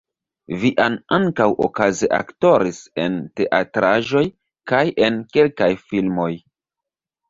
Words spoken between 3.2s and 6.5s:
teatraĵoj kaj en kelkaj filmoj.